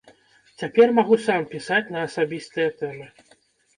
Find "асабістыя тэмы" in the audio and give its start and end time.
2.07-3.07